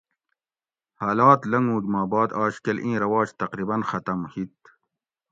[1.01, 4.57] حالات لنگوگ ما باد آجکل ایں رواج تقریباً ختم ھیت